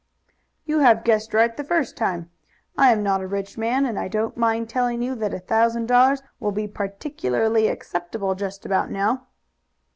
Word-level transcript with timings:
"You 0.65 0.79
have 0.79 1.03
guessed 1.03 1.31
right 1.31 1.55
the 1.55 1.63
first 1.63 1.95
time. 1.95 2.31
I 2.75 2.91
am 2.91 3.03
not 3.03 3.21
a 3.21 3.27
rich 3.27 3.55
man, 3.55 3.85
and 3.85 3.99
I 3.99 4.07
don't 4.07 4.35
mind 4.35 4.67
telling 4.67 5.03
you 5.03 5.13
that 5.13 5.31
a 5.31 5.37
thousand 5.37 5.85
dollars 5.85 6.23
will 6.39 6.51
be 6.51 6.67
particularly 6.67 7.67
acceptable 7.67 8.33
just 8.33 8.65
about 8.65 8.89
now." 8.89 9.27